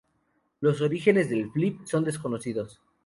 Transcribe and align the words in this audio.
Los 0.61 0.81
orígenes 0.81 1.29
del 1.29 1.51
"flip" 1.51 1.85
son 1.85 2.03
desconocidos. 2.03 2.81